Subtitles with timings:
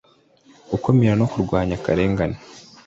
[0.69, 2.37] gukumira no kurwanya akarengane,